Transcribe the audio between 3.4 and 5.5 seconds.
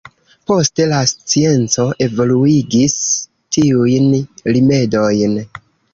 tiujn rimedojn.